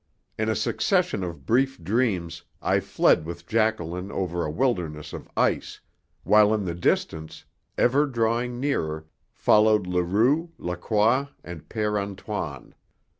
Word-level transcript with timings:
In 0.35 0.49
a 0.49 0.55
succession 0.55 1.23
of 1.23 1.45
brief 1.45 1.79
dreams 1.83 2.41
I 2.59 2.79
fled 2.79 3.23
with 3.23 3.45
Jacqueline 3.45 4.11
over 4.11 4.43
a 4.43 4.49
wilderness 4.49 5.13
of 5.13 5.29
ice, 5.37 5.79
while 6.23 6.55
in 6.55 6.65
the 6.65 6.73
distance, 6.73 7.45
ever 7.77 8.07
drawing 8.07 8.59
nearer, 8.59 9.05
followed 9.31 9.85
Leroux, 9.85 10.49
Lacroix, 10.57 11.27
and 11.43 11.69
Père 11.69 12.01
Antoine. 12.01 12.73